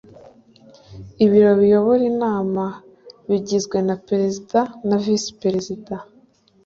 [1.23, 2.63] ibiro biyobora inama
[3.29, 5.95] bigizwe na perezida na visiperezida